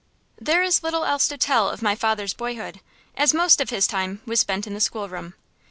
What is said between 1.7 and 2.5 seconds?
my father's